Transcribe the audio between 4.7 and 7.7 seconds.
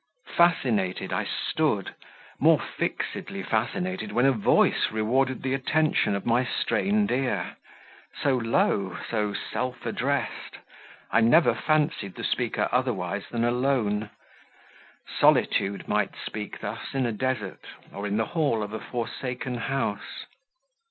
rewarded the attention of my strained ear